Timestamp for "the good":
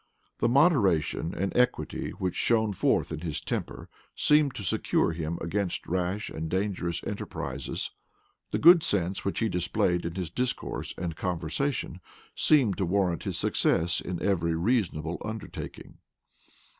8.49-8.81